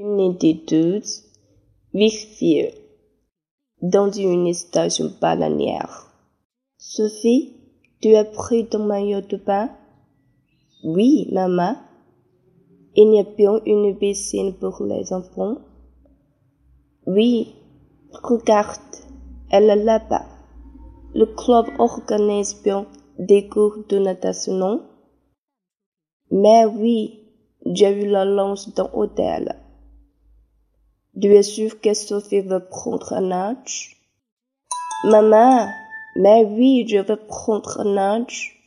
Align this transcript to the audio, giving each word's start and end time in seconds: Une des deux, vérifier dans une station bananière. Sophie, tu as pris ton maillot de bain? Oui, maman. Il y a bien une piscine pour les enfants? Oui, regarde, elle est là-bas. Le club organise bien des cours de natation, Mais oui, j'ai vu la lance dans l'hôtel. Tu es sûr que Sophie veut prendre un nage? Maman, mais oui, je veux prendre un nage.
Une 0.00 0.36
des 0.36 0.54
deux, 0.54 1.02
vérifier 1.92 2.72
dans 3.82 4.12
une 4.12 4.54
station 4.54 5.10
bananière. 5.20 6.12
Sophie, 6.76 7.56
tu 8.00 8.14
as 8.14 8.24
pris 8.24 8.68
ton 8.68 8.84
maillot 8.86 9.22
de 9.22 9.36
bain? 9.38 9.70
Oui, 10.84 11.28
maman. 11.32 11.74
Il 12.94 13.12
y 13.12 13.18
a 13.18 13.24
bien 13.24 13.60
une 13.66 13.98
piscine 13.98 14.54
pour 14.54 14.84
les 14.84 15.12
enfants? 15.12 15.56
Oui, 17.08 17.56
regarde, 18.12 18.94
elle 19.50 19.68
est 19.68 19.84
là-bas. 19.84 20.26
Le 21.12 21.26
club 21.26 21.66
organise 21.80 22.62
bien 22.62 22.86
des 23.18 23.48
cours 23.48 23.78
de 23.88 23.98
natation, 23.98 24.80
Mais 26.30 26.66
oui, 26.66 27.18
j'ai 27.66 27.92
vu 27.94 28.06
la 28.08 28.24
lance 28.24 28.72
dans 28.76 28.90
l'hôtel. 28.94 29.56
Tu 31.20 31.34
es 31.34 31.42
sûr 31.42 31.80
que 31.80 31.94
Sophie 31.94 32.42
veut 32.42 32.64
prendre 32.64 33.12
un 33.12 33.22
nage? 33.22 33.96
Maman, 35.02 35.68
mais 36.14 36.44
oui, 36.44 36.86
je 36.88 36.98
veux 36.98 37.16
prendre 37.16 37.80
un 37.80 37.94
nage. 37.94 38.57